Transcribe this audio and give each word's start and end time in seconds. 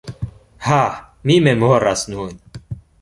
Ha, 0.67 0.79
mi 1.31 1.35
memoras 1.49 2.07
nun. 2.15 2.33